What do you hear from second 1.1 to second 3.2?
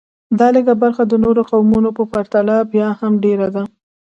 نورو قومونو په پرتله بیا هم